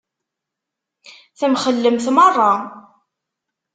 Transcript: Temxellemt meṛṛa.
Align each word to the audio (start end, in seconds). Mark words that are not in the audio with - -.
Temxellemt 1.39 2.07
meṛṛa. 2.15 2.53